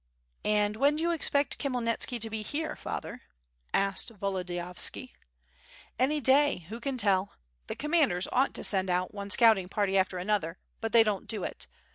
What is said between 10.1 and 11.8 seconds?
another, but they don't do it.